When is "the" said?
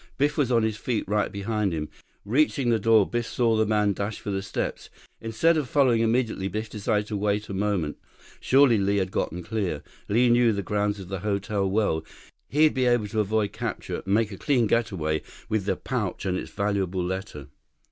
2.71-2.79, 3.55-3.67, 4.31-4.41, 10.53-10.63, 11.09-11.19, 15.65-15.75